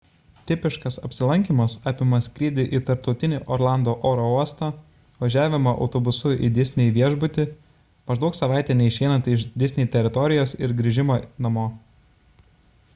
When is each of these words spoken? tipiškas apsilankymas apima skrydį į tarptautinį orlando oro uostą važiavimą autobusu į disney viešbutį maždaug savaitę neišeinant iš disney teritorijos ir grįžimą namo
tipiškas 0.49 0.95
apsilankymas 1.07 1.73
apima 1.91 2.19
skrydį 2.27 2.63
į 2.77 2.79
tarptautinį 2.87 3.39
orlando 3.57 3.93
oro 4.13 4.23
uostą 4.37 4.69
važiavimą 5.25 5.75
autobusu 5.87 6.33
į 6.49 6.51
disney 6.57 6.95
viešbutį 6.97 7.45
maždaug 8.13 8.39
savaitę 8.41 8.79
neišeinant 8.83 9.31
iš 9.35 9.45
disney 9.67 9.91
teritorijos 9.99 10.57
ir 10.67 10.75
grįžimą 10.83 11.19
namo 11.49 11.69